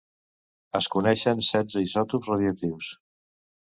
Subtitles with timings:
[0.79, 2.95] Es coneixen setze isòtops radioactius.